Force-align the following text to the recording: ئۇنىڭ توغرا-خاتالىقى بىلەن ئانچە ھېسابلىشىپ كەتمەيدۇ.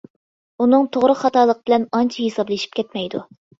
ئۇنىڭ 0.65 0.87
توغرا-خاتالىقى 0.97 1.63
بىلەن 1.69 1.87
ئانچە 2.01 2.25
ھېسابلىشىپ 2.27 2.77
كەتمەيدۇ. 2.83 3.25